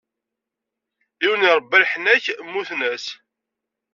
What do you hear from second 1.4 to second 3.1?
irebba leḥnak, mmuten-as.